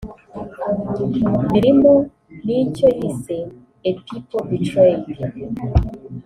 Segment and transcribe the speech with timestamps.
[1.51, 1.91] birimo
[2.45, 3.37] n’icyo yise
[3.89, 5.03] “A People Betrayed